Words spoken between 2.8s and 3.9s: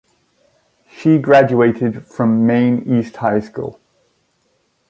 East High School.